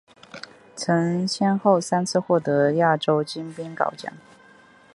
[0.75, 4.11] 曾先后三次获得亚洲金冰镐奖。